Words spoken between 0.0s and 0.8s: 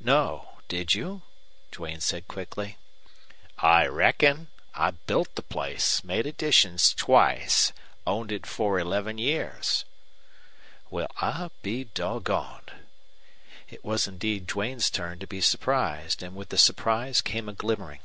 "No.